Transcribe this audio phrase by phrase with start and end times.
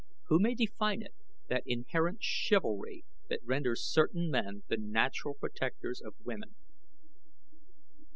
[0.29, 1.13] Who may define it
[1.47, 6.55] that inherent chivalry that renders certain men the natural protectors of women?